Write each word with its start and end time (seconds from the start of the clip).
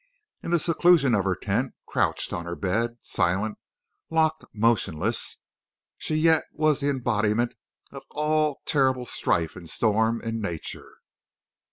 In 0.41 0.49
the 0.49 0.57
seclusion 0.57 1.13
of 1.13 1.25
her 1.25 1.35
tent, 1.35 1.75
crouched 1.85 2.33
on 2.33 2.45
her 2.45 2.55
bed, 2.55 2.97
silent, 3.01 3.59
locked, 4.09 4.45
motionless, 4.51 5.37
she 5.95 6.15
yet 6.15 6.45
was 6.53 6.79
the 6.79 6.89
embodiment 6.89 7.53
of 7.91 8.01
all 8.09 8.63
terrible 8.65 9.05
strife 9.05 9.55
and 9.55 9.69
storm 9.69 10.19
in 10.23 10.41
nature. 10.41 10.95